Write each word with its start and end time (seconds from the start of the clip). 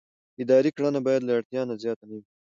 اداري 0.43 0.71
کړنه 0.75 0.99
باید 1.07 1.21
له 1.25 1.31
اړتیا 1.37 1.61
زیاته 1.83 2.03
نه 2.09 2.15
وي. 2.17 2.21